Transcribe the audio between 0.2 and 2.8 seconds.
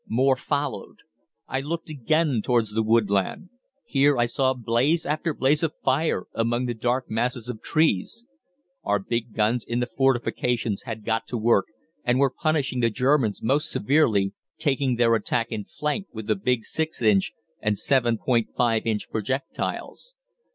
followed. I looked again towards